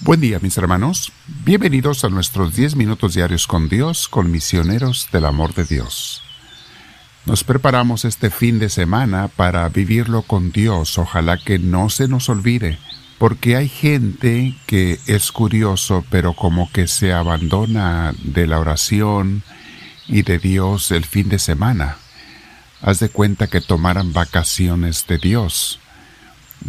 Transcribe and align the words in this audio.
Buen 0.00 0.20
día 0.20 0.38
mis 0.40 0.56
hermanos, 0.56 1.12
bienvenidos 1.44 2.04
a 2.04 2.08
nuestros 2.08 2.54
10 2.54 2.76
minutos 2.76 3.14
diarios 3.14 3.46
con 3.46 3.68
Dios, 3.68 4.08
con 4.08 4.30
misioneros 4.30 5.08
del 5.10 5.24
amor 5.24 5.54
de 5.54 5.64
Dios. 5.64 6.22
Nos 7.26 7.42
preparamos 7.44 8.04
este 8.04 8.30
fin 8.30 8.58
de 8.58 8.70
semana 8.70 9.28
para 9.28 9.68
vivirlo 9.68 10.22
con 10.22 10.52
Dios, 10.52 10.96
ojalá 10.98 11.36
que 11.36 11.58
no 11.58 11.90
se 11.90 12.06
nos 12.08 12.28
olvide, 12.28 12.78
porque 13.18 13.56
hay 13.56 13.68
gente 13.68 14.54
que 14.66 15.00
es 15.06 15.32
curioso, 15.32 16.04
pero 16.10 16.32
como 16.32 16.70
que 16.70 16.86
se 16.86 17.12
abandona 17.12 18.14
de 18.22 18.46
la 18.46 18.60
oración 18.60 19.42
y 20.06 20.22
de 20.22 20.38
Dios 20.38 20.90
el 20.90 21.04
fin 21.04 21.28
de 21.28 21.38
semana. 21.38 21.96
Haz 22.80 23.00
de 23.00 23.08
cuenta 23.08 23.48
que 23.48 23.60
tomaran 23.60 24.12
vacaciones 24.12 25.06
de 25.08 25.18
Dios 25.18 25.80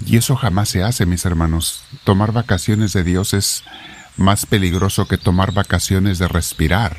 y 0.05 0.17
eso 0.17 0.35
jamás 0.35 0.69
se 0.69 0.83
hace, 0.83 1.05
mis 1.05 1.25
hermanos. 1.25 1.83
Tomar 2.03 2.31
vacaciones 2.31 2.93
de 2.93 3.03
Dios 3.03 3.33
es 3.33 3.63
más 4.17 4.45
peligroso 4.45 5.07
que 5.07 5.17
tomar 5.17 5.53
vacaciones 5.53 6.19
de 6.19 6.27
respirar. 6.27 6.97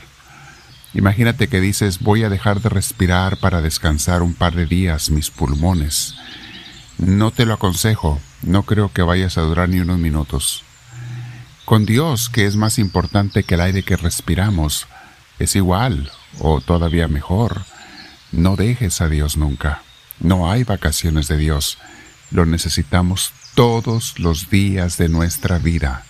Imagínate 0.94 1.48
que 1.48 1.60
dices 1.60 2.00
voy 2.00 2.24
a 2.24 2.28
dejar 2.28 2.60
de 2.60 2.68
respirar 2.68 3.36
para 3.36 3.60
descansar 3.60 4.22
un 4.22 4.34
par 4.34 4.54
de 4.54 4.66
días 4.66 5.10
mis 5.10 5.30
pulmones. 5.30 6.14
No 6.98 7.30
te 7.30 7.46
lo 7.46 7.54
aconsejo, 7.54 8.20
no 8.42 8.64
creo 8.64 8.92
que 8.92 9.02
vayas 9.02 9.38
a 9.38 9.42
durar 9.42 9.68
ni 9.68 9.80
unos 9.80 9.98
minutos. 9.98 10.64
Con 11.64 11.86
Dios, 11.86 12.28
que 12.28 12.46
es 12.46 12.56
más 12.56 12.78
importante 12.78 13.44
que 13.44 13.54
el 13.54 13.60
aire 13.60 13.84
que 13.84 13.96
respiramos, 13.96 14.88
es 15.38 15.54
igual 15.54 16.10
o 16.40 16.60
todavía 16.60 17.06
mejor. 17.06 17.62
No 18.32 18.56
dejes 18.56 19.00
a 19.00 19.08
Dios 19.08 19.36
nunca. 19.36 19.82
No 20.18 20.50
hay 20.50 20.64
vacaciones 20.64 21.28
de 21.28 21.36
Dios. 21.36 21.78
Lo 22.30 22.46
necesitamos 22.46 23.32
todos 23.54 24.18
los 24.18 24.50
días 24.50 24.96
de 24.98 25.08
nuestra 25.08 25.58
vida. 25.58 26.04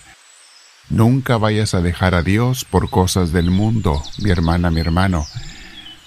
Nunca 0.89 1.37
vayas 1.37 1.73
a 1.73 1.81
dejar 1.81 2.15
a 2.15 2.21
Dios 2.21 2.65
por 2.65 2.89
cosas 2.89 3.31
del 3.31 3.49
mundo, 3.49 4.03
mi 4.19 4.29
hermana, 4.29 4.69
mi 4.71 4.81
hermano. 4.81 5.25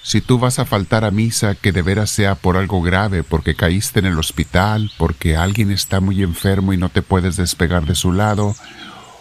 Si 0.02 0.20
tú 0.20 0.38
vas 0.38 0.58
a 0.58 0.66
faltar 0.66 1.04
a 1.06 1.10
misa, 1.10 1.54
que 1.54 1.72
de 1.72 1.80
veras 1.80 2.10
sea 2.10 2.34
por 2.34 2.58
algo 2.58 2.82
grave, 2.82 3.22
porque 3.22 3.54
caíste 3.54 4.00
en 4.00 4.06
el 4.06 4.18
hospital, 4.18 4.92
porque 4.98 5.36
alguien 5.36 5.70
está 5.70 6.00
muy 6.00 6.22
enfermo 6.22 6.74
y 6.74 6.76
no 6.76 6.90
te 6.90 7.00
puedes 7.00 7.36
despegar 7.36 7.86
de 7.86 7.94
su 7.94 8.12
lado, 8.12 8.54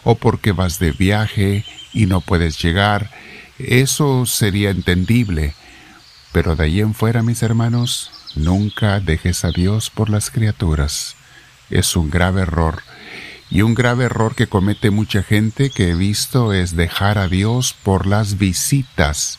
o 0.04 0.16
porque 0.16 0.52
vas 0.52 0.80
de 0.80 0.92
viaje 0.92 1.64
y 1.94 2.06
no 2.08 2.20
puedes 2.20 2.62
llegar, 2.62 3.10
eso 3.58 4.26
sería 4.26 4.72
entendible. 4.72 5.56
Pero 6.34 6.58
de 6.58 6.66
ahí 6.66 6.82
en 6.82 6.94
fuera, 6.94 7.24
mis 7.24 7.42
hermanos, 7.42 8.12
Nunca 8.36 9.00
dejes 9.00 9.46
a 9.46 9.52
Dios 9.52 9.92
por 9.92 10.10
las 10.10 10.32
criaturas. 10.32 11.16
Es 11.70 11.96
un 11.96 12.10
grave 12.10 12.42
error. 12.42 12.82
Y 13.52 13.62
un 13.62 13.76
grave 13.76 14.06
error 14.06 14.34
que 14.34 14.48
comete 14.48 14.90
mucha 14.90 15.22
gente 15.22 15.70
que 15.70 15.92
he 15.92 15.96
visto 15.96 16.52
es 16.54 16.76
dejar 16.76 17.20
a 17.20 17.28
Dios 17.28 17.76
por 17.84 18.08
las 18.08 18.40
visitas. 18.40 19.38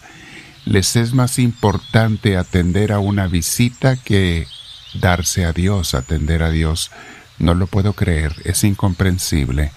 Les 0.65 0.95
es 0.95 1.12
más 1.12 1.41
importante 1.41 2.37
atender 2.37 2.92
a 2.92 3.00
una 3.00 3.27
visita 3.27 3.97
que 3.97 4.47
darse 4.95 5.45
a 5.45 5.53
Dios, 5.53 5.95
atender 5.95 6.45
a 6.45 6.50
Dios. 6.50 6.92
No 7.39 7.55
lo 7.55 7.67
puedo 7.67 7.95
creer, 7.95 8.33
es 8.45 8.62
incomprensible. 8.62 9.72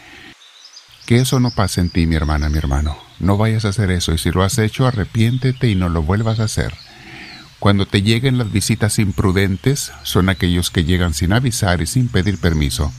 Que 1.08 1.18
eso 1.18 1.40
no 1.40 1.50
pase 1.50 1.82
en 1.82 1.90
ti, 1.90 2.06
mi 2.06 2.16
hermana, 2.16 2.50
mi 2.50 2.60
hermano. 2.60 3.00
No 3.20 3.38
vayas 3.38 3.66
a 3.66 3.70
hacer 3.70 3.90
eso 3.90 4.14
y 4.14 4.20
si 4.20 4.30
lo 4.30 4.44
has 4.44 4.60
hecho, 4.60 4.86
arrepiéntete 4.86 5.68
y 5.68 5.74
no 5.74 5.90
lo 5.90 6.04
vuelvas 6.04 6.40
a 6.40 6.44
hacer. 6.44 6.76
Cuando 7.60 7.88
te 7.88 8.04
lleguen 8.04 8.38
las 8.38 8.52
visitas 8.52 9.00
imprudentes, 9.00 9.92
son 10.04 10.30
aquellos 10.30 10.70
que 10.70 10.84
llegan 10.84 11.14
sin 11.14 11.34
avisar 11.34 11.82
y 11.82 11.88
sin 11.88 12.08
pedir 12.08 12.38
permiso. 12.38 12.92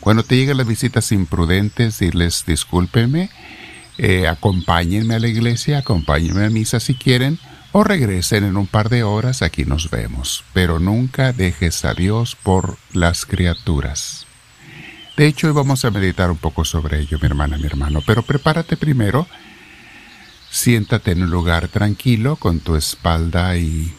Cuando 0.00 0.22
te 0.22 0.36
lleguen 0.36 0.58
las 0.58 0.66
visitas 0.66 1.10
imprudentes, 1.12 1.98
diles 1.98 2.44
discúlpenme, 2.46 3.30
eh, 3.98 4.28
acompáñenme 4.28 5.14
a 5.14 5.18
la 5.18 5.28
iglesia, 5.28 5.78
acompáñenme 5.78 6.44
a 6.44 6.50
misa 6.50 6.78
si 6.78 6.94
quieren, 6.94 7.38
o 7.72 7.82
regresen 7.82 8.44
en 8.44 8.56
un 8.56 8.68
par 8.68 8.88
de 8.88 9.02
horas, 9.02 9.42
aquí 9.42 9.64
nos 9.64 9.90
vemos. 9.90 10.44
Pero 10.52 10.78
nunca 10.78 11.32
dejes 11.32 11.84
a 11.84 11.94
Dios 11.94 12.36
por 12.40 12.78
las 12.92 13.26
criaturas. 13.26 14.26
De 15.16 15.26
hecho, 15.26 15.48
hoy 15.48 15.52
vamos 15.52 15.84
a 15.84 15.90
meditar 15.90 16.30
un 16.30 16.38
poco 16.38 16.64
sobre 16.64 17.00
ello, 17.00 17.18
mi 17.20 17.26
hermana, 17.26 17.56
mi 17.56 17.66
hermano, 17.66 18.00
pero 18.06 18.22
prepárate 18.22 18.76
primero 18.76 19.26
Siéntate 20.54 21.10
en 21.10 21.24
un 21.24 21.30
lugar 21.30 21.66
tranquilo 21.66 22.36
con 22.36 22.60
tu 22.60 22.76
espalda 22.76 23.56
y 23.56 23.92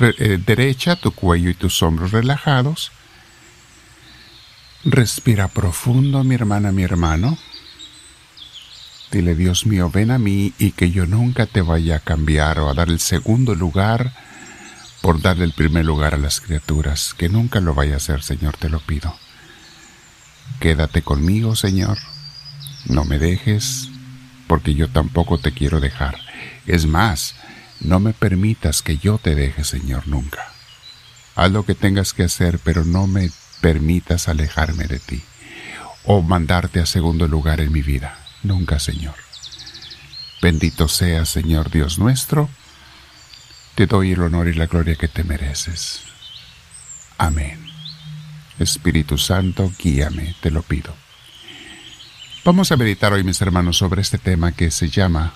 eh, 0.00 0.38
derecha, 0.44 0.96
tu 0.96 1.12
cuello 1.12 1.50
y 1.50 1.54
tus 1.54 1.82
hombros 1.82 2.10
relajados. 2.10 2.90
Respira 4.82 5.48
profundo, 5.48 6.24
mi 6.24 6.36
hermana, 6.36 6.72
mi 6.72 6.84
hermano. 6.84 7.36
Dile, 9.10 9.34
Dios 9.34 9.66
mío, 9.66 9.90
ven 9.90 10.10
a 10.10 10.18
mí 10.18 10.54
y 10.58 10.72
que 10.72 10.90
yo 10.90 11.04
nunca 11.04 11.44
te 11.44 11.60
vaya 11.60 11.96
a 11.96 12.00
cambiar 12.00 12.58
o 12.58 12.70
a 12.70 12.74
dar 12.74 12.88
el 12.88 12.98
segundo 12.98 13.54
lugar 13.54 14.14
por 15.02 15.20
darle 15.20 15.44
el 15.44 15.52
primer 15.52 15.84
lugar 15.84 16.14
a 16.14 16.18
las 16.18 16.40
criaturas. 16.40 17.12
Que 17.12 17.28
nunca 17.28 17.60
lo 17.60 17.74
vaya 17.74 17.92
a 17.92 17.96
hacer, 17.98 18.22
Señor, 18.22 18.56
te 18.56 18.70
lo 18.70 18.80
pido. 18.80 19.14
Quédate 20.60 21.02
conmigo, 21.02 21.56
Señor. 21.56 21.98
No 22.86 23.04
me 23.04 23.18
dejes, 23.18 23.91
porque 24.52 24.74
yo 24.74 24.86
tampoco 24.86 25.38
te 25.38 25.52
quiero 25.52 25.80
dejar. 25.80 26.14
Es 26.66 26.84
más, 26.84 27.36
no 27.80 28.00
me 28.00 28.12
permitas 28.12 28.82
que 28.82 28.98
yo 28.98 29.16
te 29.16 29.34
deje, 29.34 29.64
Señor, 29.64 30.06
nunca. 30.06 30.46
Haz 31.34 31.50
lo 31.50 31.64
que 31.64 31.74
tengas 31.74 32.12
que 32.12 32.24
hacer, 32.24 32.58
pero 32.58 32.84
no 32.84 33.06
me 33.06 33.30
permitas 33.62 34.28
alejarme 34.28 34.84
de 34.88 34.98
ti 34.98 35.22
o 36.04 36.20
mandarte 36.20 36.80
a 36.80 36.84
segundo 36.84 37.28
lugar 37.28 37.62
en 37.62 37.72
mi 37.72 37.80
vida. 37.80 38.18
Nunca, 38.42 38.78
Señor. 38.78 39.14
Bendito 40.42 40.86
sea, 40.86 41.24
Señor 41.24 41.70
Dios 41.70 41.98
nuestro. 41.98 42.50
Te 43.74 43.86
doy 43.86 44.12
el 44.12 44.20
honor 44.20 44.48
y 44.48 44.52
la 44.52 44.66
gloria 44.66 44.96
que 44.96 45.08
te 45.08 45.24
mereces. 45.24 46.02
Amén. 47.16 47.58
Espíritu 48.58 49.16
Santo, 49.16 49.72
guíame, 49.82 50.36
te 50.42 50.50
lo 50.50 50.60
pido. 50.60 51.01
Vamos 52.44 52.72
a 52.72 52.76
meditar 52.76 53.12
hoy, 53.12 53.22
mis 53.22 53.40
hermanos, 53.40 53.76
sobre 53.76 54.02
este 54.02 54.18
tema 54.18 54.50
que 54.50 54.72
se 54.72 54.88
llama 54.88 55.32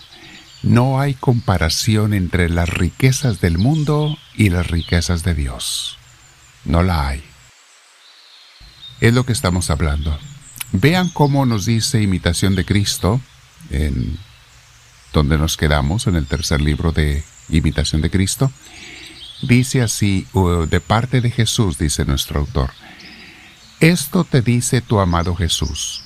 No 0.64 0.98
hay 0.98 1.14
comparación 1.14 2.14
entre 2.14 2.48
las 2.48 2.68
riquezas 2.68 3.40
del 3.40 3.58
mundo 3.58 4.18
y 4.34 4.48
las 4.50 4.66
riquezas 4.66 5.22
de 5.22 5.34
Dios. 5.36 5.98
No 6.64 6.82
la 6.82 7.06
hay. 7.06 7.22
Es 9.00 9.14
lo 9.14 9.24
que 9.24 9.32
estamos 9.32 9.70
hablando. 9.70 10.18
Vean 10.72 11.08
cómo 11.08 11.46
nos 11.46 11.64
dice 11.64 12.02
Imitación 12.02 12.56
de 12.56 12.64
Cristo, 12.64 13.20
en 13.70 14.18
donde 15.12 15.38
nos 15.38 15.56
quedamos, 15.56 16.08
en 16.08 16.16
el 16.16 16.26
tercer 16.26 16.60
libro 16.60 16.90
de 16.90 17.22
Imitación 17.48 18.02
de 18.02 18.10
Cristo. 18.10 18.50
Dice 19.42 19.80
así, 19.80 20.26
de 20.68 20.80
parte 20.80 21.20
de 21.20 21.30
Jesús, 21.30 21.78
dice 21.78 22.04
nuestro 22.04 22.40
autor, 22.40 22.72
Esto 23.78 24.24
te 24.24 24.42
dice 24.42 24.80
tu 24.80 24.98
amado 24.98 25.36
Jesús 25.36 26.02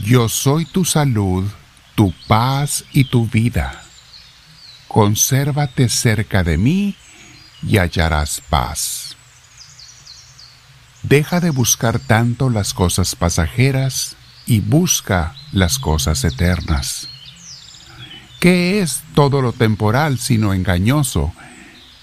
yo 0.00 0.28
soy 0.28 0.64
tu 0.64 0.84
salud, 0.84 1.44
tu 1.94 2.12
paz 2.26 2.84
y 2.92 3.04
tu 3.04 3.26
vida. 3.26 3.82
Consérvate 4.88 5.88
cerca 5.88 6.42
de 6.44 6.56
mí 6.58 6.96
y 7.62 7.78
hallarás 7.78 8.40
paz. 8.48 9.16
Deja 11.02 11.40
de 11.40 11.50
buscar 11.50 11.98
tanto 11.98 12.48
las 12.48 12.72
cosas 12.72 13.14
pasajeras 13.14 14.16
y 14.46 14.60
busca 14.60 15.34
las 15.52 15.78
cosas 15.78 16.24
eternas. 16.24 17.08
¿Qué 18.40 18.80
es 18.80 19.02
todo 19.14 19.40
lo 19.42 19.52
temporal 19.52 20.18
sino 20.18 20.52
engañoso? 20.52 21.32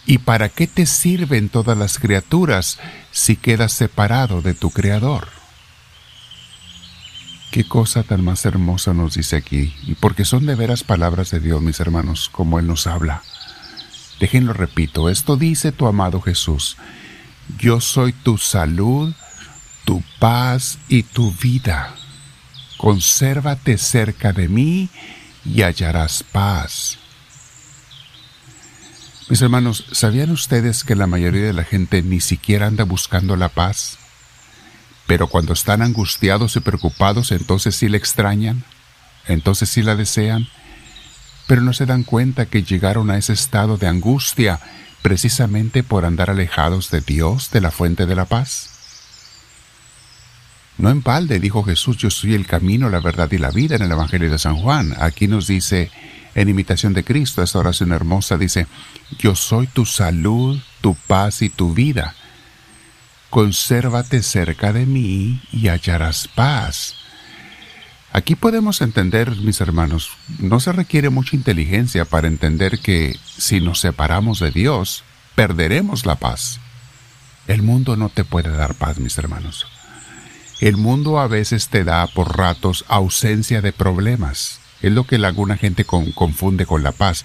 ¿Y 0.05 0.19
para 0.19 0.49
qué 0.49 0.67
te 0.67 0.85
sirven 0.85 1.49
todas 1.49 1.77
las 1.77 1.99
criaturas 1.99 2.79
si 3.11 3.35
quedas 3.35 3.73
separado 3.73 4.41
de 4.41 4.53
tu 4.53 4.71
Creador? 4.71 5.40
Qué 7.51 7.65
cosa 7.65 8.03
tan 8.03 8.23
más 8.23 8.45
hermosa 8.45 8.93
nos 8.93 9.15
dice 9.15 9.35
aquí, 9.35 9.75
y 9.83 9.95
porque 9.95 10.23
son 10.23 10.45
de 10.45 10.55
veras 10.55 10.85
palabras 10.85 11.31
de 11.31 11.41
Dios, 11.41 11.61
mis 11.61 11.81
hermanos, 11.81 12.29
como 12.31 12.59
Él 12.59 12.65
nos 12.65 12.87
habla. 12.87 13.23
Déjenlo 14.21 14.53
repito, 14.53 15.09
esto 15.09 15.35
dice 15.35 15.73
tu 15.73 15.85
amado 15.85 16.21
Jesús, 16.21 16.77
yo 17.59 17.81
soy 17.81 18.13
tu 18.13 18.37
salud, 18.37 19.13
tu 19.83 20.01
paz 20.19 20.77
y 20.87 21.03
tu 21.03 21.33
vida. 21.33 21.93
Consérvate 22.77 23.77
cerca 23.77 24.31
de 24.31 24.47
mí 24.47 24.89
y 25.43 25.63
hallarás 25.63 26.23
paz. 26.23 26.99
Mis 29.27 29.41
hermanos, 29.41 29.85
¿sabían 29.91 30.31
ustedes 30.31 30.85
que 30.85 30.95
la 30.95 31.07
mayoría 31.07 31.43
de 31.43 31.53
la 31.53 31.65
gente 31.65 32.01
ni 32.01 32.21
siquiera 32.21 32.67
anda 32.67 32.85
buscando 32.85 33.35
la 33.35 33.49
paz? 33.49 33.97
Pero 35.11 35.27
cuando 35.27 35.51
están 35.51 35.81
angustiados 35.81 36.55
y 36.55 36.61
preocupados, 36.61 37.33
entonces 37.33 37.75
sí 37.75 37.89
la 37.89 37.97
extrañan, 37.97 38.63
entonces 39.27 39.69
sí 39.69 39.81
la 39.81 39.97
desean, 39.97 40.47
pero 41.47 41.59
no 41.59 41.73
se 41.73 41.85
dan 41.85 42.03
cuenta 42.03 42.45
que 42.45 42.63
llegaron 42.63 43.11
a 43.11 43.17
ese 43.17 43.33
estado 43.33 43.75
de 43.75 43.87
angustia 43.87 44.61
precisamente 45.01 45.83
por 45.83 46.05
andar 46.05 46.29
alejados 46.29 46.91
de 46.91 47.01
Dios, 47.01 47.51
de 47.51 47.59
la 47.59 47.71
fuente 47.71 48.05
de 48.05 48.15
la 48.15 48.23
paz. 48.23 48.69
No 50.77 50.89
en 50.89 51.03
balde 51.03 51.41
dijo 51.41 51.61
Jesús, 51.63 51.97
yo 51.97 52.09
soy 52.09 52.33
el 52.33 52.47
camino, 52.47 52.89
la 52.89 53.01
verdad 53.01 53.29
y 53.33 53.37
la 53.37 53.51
vida 53.51 53.75
en 53.75 53.81
el 53.81 53.91
Evangelio 53.91 54.31
de 54.31 54.39
San 54.39 54.55
Juan. 54.55 54.95
Aquí 54.97 55.27
nos 55.27 55.45
dice, 55.45 55.91
en 56.35 56.47
imitación 56.47 56.93
de 56.93 57.03
Cristo, 57.03 57.43
esta 57.43 57.59
oración 57.59 57.91
hermosa 57.91 58.37
dice, 58.37 58.65
yo 59.19 59.35
soy 59.35 59.67
tu 59.67 59.85
salud, 59.85 60.57
tu 60.79 60.95
paz 60.95 61.41
y 61.41 61.49
tu 61.49 61.73
vida. 61.73 62.15
Consérvate 63.31 64.23
cerca 64.23 64.73
de 64.73 64.85
mí 64.85 65.41
y 65.53 65.69
hallarás 65.69 66.27
paz. 66.27 66.95
Aquí 68.11 68.35
podemos 68.35 68.81
entender, 68.81 69.31
mis 69.37 69.61
hermanos, 69.61 70.11
no 70.39 70.59
se 70.59 70.73
requiere 70.73 71.09
mucha 71.09 71.37
inteligencia 71.37 72.03
para 72.03 72.27
entender 72.27 72.79
que 72.79 73.17
si 73.37 73.61
nos 73.61 73.79
separamos 73.79 74.41
de 74.41 74.51
Dios, 74.51 75.05
perderemos 75.33 76.05
la 76.05 76.15
paz. 76.15 76.59
El 77.47 77.61
mundo 77.61 77.95
no 77.95 78.09
te 78.09 78.25
puede 78.25 78.49
dar 78.49 78.75
paz, 78.75 78.99
mis 78.99 79.17
hermanos. 79.17 79.65
El 80.59 80.75
mundo 80.75 81.17
a 81.17 81.27
veces 81.27 81.69
te 81.69 81.85
da 81.85 82.07
por 82.07 82.37
ratos 82.37 82.83
ausencia 82.89 83.61
de 83.61 83.71
problemas. 83.71 84.59
Es 84.81 84.91
lo 84.91 85.05
que 85.05 85.15
alguna 85.15 85.55
gente 85.55 85.85
confunde 85.85 86.65
con 86.65 86.83
la 86.83 86.91
paz. 86.91 87.23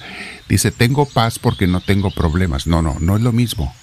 Dice, 0.48 0.70
tengo 0.70 1.06
paz 1.06 1.40
porque 1.40 1.66
no 1.66 1.80
tengo 1.80 2.12
problemas. 2.12 2.68
No, 2.68 2.80
no, 2.80 2.96
no 3.00 3.16
es 3.16 3.22
lo 3.22 3.32
mismo. 3.32 3.74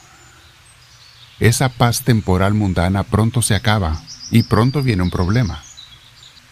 Esa 1.39 1.69
paz 1.69 2.03
temporal 2.03 2.53
mundana 2.53 3.03
pronto 3.03 3.41
se 3.41 3.55
acaba 3.55 4.01
y 4.31 4.43
pronto 4.43 4.81
viene 4.81 5.03
un 5.03 5.09
problema. 5.09 5.63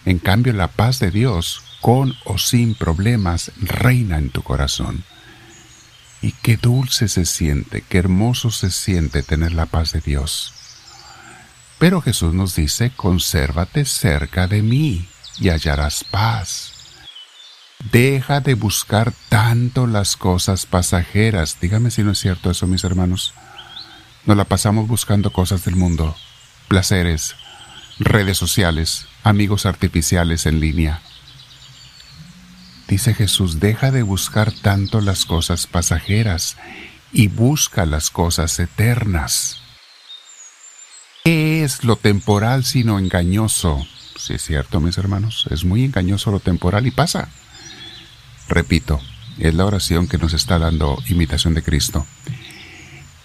En 0.06 0.19
cambio, 0.19 0.54
la 0.54 0.68
paz 0.68 1.00
de 1.00 1.12
Dios, 1.12 1.63
con 1.81 2.16
o 2.25 2.38
sin 2.38 2.75
problemas, 2.75 3.51
reina 3.62 4.18
en 4.18 4.30
tu 4.30 4.42
corazón. 4.42 5.04
Y 6.22 6.33
qué 6.33 6.57
dulce 6.57 7.07
se 7.07 7.25
siente, 7.25 7.83
qué 7.88 8.00
hermoso 8.00 8.51
se 8.51 8.72
siente 8.72 9.24
tener 9.24 9.54
la 9.54 9.66
paz 9.66 9.92
de 9.92 10.01
Dios. 10.01 10.54
Pero 11.80 12.01
Jesús 12.01 12.33
nos 12.33 12.56
dice, 12.56 12.92
consérvate 12.95 13.86
cerca 13.86 14.48
de 14.48 14.62
mí 14.62 15.07
y 15.39 15.50
hallarás 15.50 16.04
paz. 16.04 16.74
Deja 17.92 18.39
de 18.39 18.54
buscar 18.54 19.13
tanto 19.30 19.88
las 19.88 20.16
cosas 20.16 20.68
pasajeras. 20.68 21.57
Dígame 21.60 21.89
si 21.89 22.04
no 22.04 22.12
es 22.12 22.19
cierto 22.19 22.51
eso, 22.51 22.68
mis 22.68 22.83
hermanos. 22.83 23.33
Nos 24.25 24.38
la 24.38 24.45
pasamos 24.45 24.88
buscando 24.88 25.31
cosas 25.31 25.65
del 25.65 25.75
mundo, 25.75 26.15
placeres, 26.68 27.35
redes 28.00 28.38
sociales, 28.38 29.07
amigos 29.23 29.65
artificiales 29.65 30.45
en 30.45 30.59
línea. 30.59 31.01
Dice 32.88 33.13
Jesús, 33.13 33.59
deja 33.59 33.89
de 33.89 34.03
buscar 34.03 34.51
tanto 34.51 35.01
las 35.01 35.25
cosas 35.25 35.65
pasajeras 35.65 36.57
y 37.12 37.29
busca 37.29 37.85
las 37.85 38.09
cosas 38.12 38.59
eternas. 38.59 39.57
¿Qué 41.23 41.63
es 41.63 41.83
lo 41.83 41.95
temporal 41.95 42.63
sino 42.63 43.00
engañoso? 43.00 43.85
Sí, 44.18 44.33
es 44.33 44.44
cierto, 44.44 44.79
mis 44.79 44.97
hermanos, 44.97 45.47
es 45.50 45.65
muy 45.65 45.83
engañoso 45.83 46.31
lo 46.31 46.39
temporal 46.39 46.85
y 46.85 46.91
pasa. 46.91 47.29
Repito, 48.47 49.01
es 49.39 49.53
la 49.56 49.65
oración 49.65 50.07
que 50.07 50.18
nos 50.18 50.33
está 50.33 50.59
dando 50.59 51.01
imitación 51.07 51.53
de 51.56 51.63
Cristo. 51.63 52.06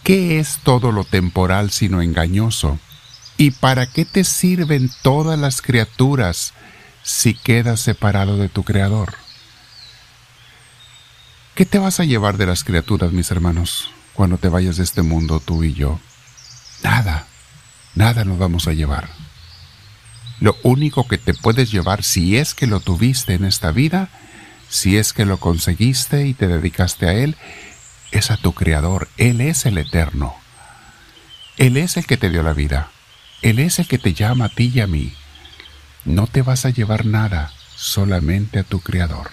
¿Qué 0.06 0.38
es 0.38 0.61
todo 0.62 0.93
lo 0.93 1.05
temporal 1.05 1.70
sino 1.70 2.00
engañoso? 2.00 2.79
¿Y 3.37 3.50
para 3.50 3.87
qué 3.87 4.06
te 4.06 4.25
sirven 4.25 4.91
todas 5.03 5.38
las 5.38 5.61
criaturas 5.61 6.55
si 7.03 7.35
quedas 7.35 7.81
separado 7.81 8.38
de 8.38 8.49
tu 8.49 8.62
Creador? 8.62 9.14
¿Qué 11.55 11.67
te 11.67 11.79
vas 11.79 12.00
a 12.00 12.05
llevar 12.05 12.38
de 12.38 12.47
las 12.47 12.64
criaturas, 12.64 13.12
mis 13.12 13.31
hermanos, 13.31 13.91
cuando 14.14 14.38
te 14.38 14.49
vayas 14.49 14.76
de 14.79 14.85
este 14.85 15.03
mundo 15.03 15.41
tú 15.41 15.64
y 15.64 15.75
yo? 15.75 16.00
Nada 16.82 17.26
nada 17.97 18.25
nos 18.25 18.38
vamos 18.38 18.69
a 18.69 18.75
llevar. 18.75 19.08
Lo 20.38 20.56
único 20.62 21.08
que 21.08 21.19
te 21.19 21.35
puedes 21.35 21.73
llevar 21.73 22.05
si 22.05 22.37
es 22.37 22.55
que 22.55 22.69
lo 22.69 22.79
tuviste 22.79 23.35
en 23.35 23.44
esta 23.44 23.73
vida, 23.73 24.11
si 24.69 24.99
es 24.99 25.12
que 25.12 25.25
lo 25.25 25.41
conseguiste 25.41 26.26
y 26.29 26.35
te 26.35 26.47
dedicaste 26.47 27.08
a 27.08 27.14
Él, 27.14 27.37
es 28.11 28.31
a 28.31 28.37
tu 28.37 28.53
Creador. 28.53 29.08
Él 29.17 29.41
es 29.41 29.67
el 29.67 29.79
eterno. 29.79 30.35
Él 31.56 31.76
es 31.76 31.97
el 31.97 32.06
que 32.06 32.17
te 32.17 32.31
dio 32.31 32.43
la 32.43 32.53
vida. 32.53 32.91
Él 33.43 33.58
es 33.58 33.79
el 33.79 33.87
que 33.87 33.99
te 33.99 34.14
llama 34.14 34.47
a 34.47 34.49
ti 34.49 34.73
y 34.75 34.81
a 34.81 34.87
mí. 34.87 35.12
No 36.05 36.26
te 36.26 36.43
vas 36.43 36.64
a 36.64 36.70
llevar 36.70 37.06
nada, 37.06 37.53
solamente 37.75 38.58
a 38.58 38.64
tu 38.64 38.81
Creador. 38.81 39.31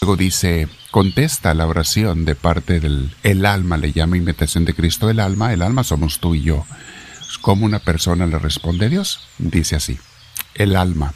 Luego 0.00 0.16
dice, 0.16 0.68
contesta 0.90 1.52
la 1.52 1.66
oración 1.66 2.24
de 2.24 2.34
parte 2.34 2.80
del 2.80 3.14
el 3.22 3.44
alma, 3.44 3.76
le 3.76 3.92
llama 3.92 4.16
invitación 4.16 4.64
de 4.64 4.74
Cristo 4.74 5.10
el 5.10 5.20
alma, 5.20 5.52
el 5.52 5.60
alma 5.60 5.84
somos 5.84 6.20
tú 6.20 6.34
y 6.34 6.42
yo. 6.42 6.64
¿Cómo 7.42 7.66
una 7.66 7.80
persona 7.80 8.26
le 8.26 8.38
responde 8.38 8.86
a 8.86 8.88
Dios? 8.88 9.20
Dice 9.38 9.76
así, 9.76 9.98
el 10.54 10.74
alma, 10.74 11.14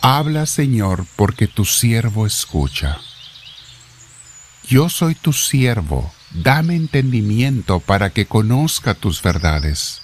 habla 0.00 0.46
Señor 0.46 1.06
porque 1.16 1.46
tu 1.46 1.64
siervo 1.64 2.26
escucha. 2.26 2.98
Yo 4.66 4.88
soy 4.88 5.14
tu 5.14 5.32
siervo, 5.32 6.12
dame 6.32 6.76
entendimiento 6.76 7.80
para 7.80 8.10
que 8.10 8.26
conozca 8.26 8.94
tus 8.94 9.22
verdades. 9.22 10.00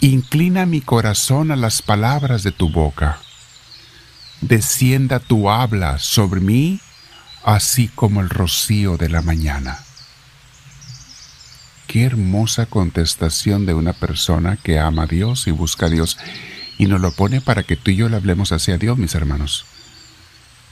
Inclina 0.00 0.66
mi 0.66 0.80
corazón 0.80 1.50
a 1.50 1.56
las 1.56 1.82
palabras 1.82 2.42
de 2.42 2.52
tu 2.52 2.70
boca 2.70 3.20
descienda 4.40 5.18
tu 5.18 5.50
habla 5.50 5.98
sobre 5.98 6.40
mí, 6.40 6.80
así 7.44 7.88
como 7.88 8.20
el 8.20 8.28
rocío 8.28 8.96
de 8.96 9.08
la 9.08 9.22
mañana. 9.22 9.78
Qué 11.86 12.04
hermosa 12.04 12.66
contestación 12.66 13.64
de 13.64 13.74
una 13.74 13.92
persona 13.92 14.56
que 14.56 14.78
ama 14.78 15.04
a 15.04 15.06
Dios 15.06 15.46
y 15.46 15.52
busca 15.52 15.86
a 15.86 15.90
Dios 15.90 16.18
y 16.78 16.86
nos 16.86 17.00
lo 17.00 17.12
pone 17.12 17.40
para 17.40 17.62
que 17.62 17.76
tú 17.76 17.90
y 17.92 17.96
yo 17.96 18.08
le 18.08 18.16
hablemos 18.16 18.52
hacia 18.52 18.76
Dios, 18.76 18.98
mis 18.98 19.14
hermanos. 19.14 19.64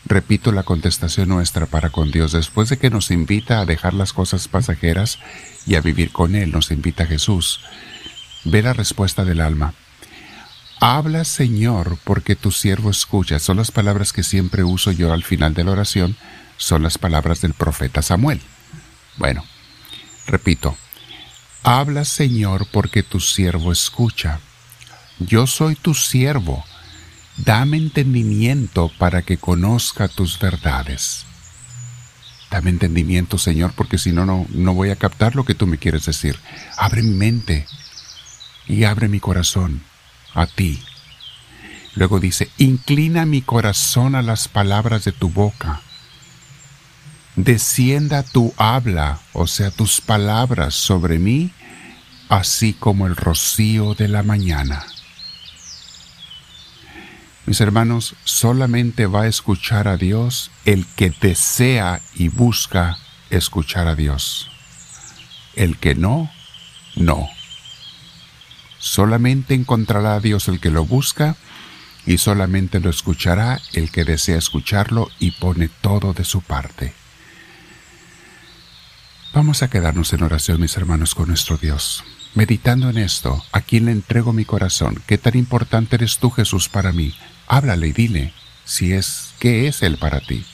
Repito 0.06 0.52
la 0.52 0.64
contestación 0.64 1.28
nuestra 1.28 1.66
para 1.66 1.90
con 1.90 2.10
Dios 2.10 2.32
después 2.32 2.68
de 2.68 2.78
que 2.78 2.90
nos 2.90 3.10
invita 3.10 3.60
a 3.60 3.64
dejar 3.64 3.94
las 3.94 4.12
cosas 4.12 4.48
pasajeras 4.48 5.18
y 5.66 5.76
a 5.76 5.80
vivir 5.80 6.12
con 6.12 6.34
Él, 6.34 6.52
nos 6.52 6.70
invita 6.70 7.06
Jesús. 7.06 7.60
Ve 8.44 8.62
la 8.62 8.74
respuesta 8.74 9.24
del 9.24 9.40
alma. 9.40 9.72
Habla, 10.80 11.24
Señor, 11.24 11.98
porque 12.04 12.36
tu 12.36 12.50
siervo 12.50 12.90
escucha. 12.90 13.38
Son 13.38 13.56
las 13.56 13.70
palabras 13.70 14.12
que 14.12 14.22
siempre 14.22 14.64
uso 14.64 14.92
yo 14.92 15.14
al 15.14 15.22
final 15.22 15.54
de 15.54 15.64
la 15.64 15.70
oración, 15.70 16.16
son 16.58 16.82
las 16.82 16.98
palabras 16.98 17.40
del 17.40 17.54
profeta 17.54 18.02
Samuel. 18.02 18.42
Bueno, 19.16 19.44
repito, 20.26 20.76
habla, 21.62 22.04
Señor, 22.04 22.66
porque 22.70 23.02
tu 23.02 23.20
siervo 23.20 23.72
escucha. 23.72 24.40
Yo 25.18 25.46
soy 25.46 25.76
tu 25.76 25.94
siervo. 25.94 26.64
Dame 27.36 27.76
entendimiento 27.76 28.90
para 28.98 29.22
que 29.22 29.38
conozca 29.38 30.08
tus 30.08 30.38
verdades. 30.38 31.26
Dame 32.50 32.70
entendimiento, 32.70 33.38
Señor, 33.38 33.72
porque 33.74 33.98
si 33.98 34.12
no, 34.12 34.24
no, 34.24 34.46
no 34.50 34.74
voy 34.74 34.90
a 34.90 34.96
captar 34.96 35.34
lo 35.34 35.44
que 35.44 35.54
tú 35.54 35.66
me 35.66 35.78
quieres 35.78 36.06
decir. 36.06 36.38
Abre 36.76 37.02
mi 37.02 37.10
mente 37.10 37.66
y 38.68 38.84
abre 38.84 39.08
mi 39.08 39.18
corazón 39.18 39.82
a 40.34 40.46
ti. 40.46 40.80
Luego 41.96 42.20
dice, 42.20 42.50
inclina 42.58 43.26
mi 43.26 43.42
corazón 43.42 44.14
a 44.14 44.22
las 44.22 44.48
palabras 44.48 45.04
de 45.04 45.12
tu 45.12 45.28
boca. 45.28 45.80
Descienda 47.36 48.22
tu 48.22 48.54
habla, 48.56 49.18
o 49.32 49.48
sea, 49.48 49.72
tus 49.72 50.00
palabras 50.00 50.74
sobre 50.74 51.18
mí, 51.18 51.50
así 52.28 52.72
como 52.72 53.08
el 53.08 53.16
rocío 53.16 53.94
de 53.94 54.06
la 54.06 54.22
mañana. 54.22 54.86
Mis 57.46 57.60
hermanos, 57.60 58.14
solamente 58.24 59.06
va 59.06 59.22
a 59.22 59.26
escuchar 59.26 59.86
a 59.86 59.98
Dios 59.98 60.50
el 60.64 60.86
que 60.86 61.10
desea 61.20 62.00
y 62.14 62.28
busca 62.28 62.98
escuchar 63.28 63.86
a 63.86 63.94
Dios. 63.94 64.50
El 65.54 65.76
que 65.76 65.94
no, 65.94 66.30
no. 66.96 67.28
Solamente 68.78 69.54
encontrará 69.54 70.14
a 70.14 70.20
Dios 70.20 70.48
el 70.48 70.58
que 70.58 70.70
lo 70.70 70.86
busca 70.86 71.36
y 72.06 72.18
solamente 72.18 72.80
lo 72.80 72.90
escuchará 72.90 73.60
el 73.72 73.90
que 73.90 74.04
desea 74.04 74.38
escucharlo 74.38 75.10
y 75.18 75.32
pone 75.32 75.68
todo 75.68 76.14
de 76.14 76.24
su 76.24 76.40
parte. 76.40 76.94
Vamos 79.34 79.62
a 79.62 79.68
quedarnos 79.68 80.12
en 80.12 80.22
oración, 80.22 80.60
mis 80.60 80.76
hermanos, 80.76 81.14
con 81.14 81.28
nuestro 81.28 81.56
Dios. 81.56 82.04
Meditando 82.34 82.88
en 82.88 82.98
esto, 82.98 83.44
¿a 83.52 83.60
quién 83.60 83.86
le 83.86 83.92
entrego 83.92 84.32
mi 84.32 84.44
corazón? 84.44 85.02
¿Qué 85.06 85.18
tan 85.18 85.36
importante 85.36 85.96
eres 85.96 86.18
tú, 86.18 86.30
Jesús, 86.30 86.68
para 86.68 86.92
mí? 86.92 87.14
Háblale 87.46 87.88
y 87.88 87.92
dile 87.92 88.32
si 88.64 88.92
es, 88.92 89.34
¿qué 89.38 89.68
es 89.68 89.82
Él 89.82 89.98
para 89.98 90.20
ti? 90.20 90.44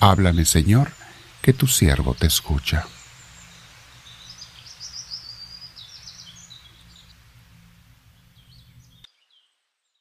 Háblame, 0.00 0.44
Señor, 0.44 0.92
que 1.42 1.52
tu 1.52 1.66
siervo 1.66 2.14
te 2.14 2.26
escucha. 2.26 2.86